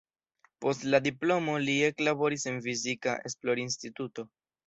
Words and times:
Post 0.65 0.85
la 0.93 0.99
diplomo 1.07 1.57
li 1.65 1.75
eklaboris 1.89 2.47
en 2.53 2.57
fizika 2.69 3.15
esplorinstituto. 3.31 4.27